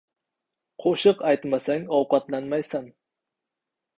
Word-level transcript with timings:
•Qo‘shiq 0.83 1.19
aytmasang― 1.31 1.85
ovqatlanmaysan. 1.99 2.91